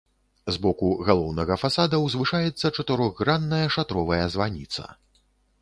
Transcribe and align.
З 0.53 0.57
боку 0.63 0.87
галоўнага 1.09 1.57
фасада 1.65 1.99
ўзвышаецца 2.05 2.71
чатырохгранная 2.77 3.63
шатровая 3.77 4.23
званіца. 4.39 4.91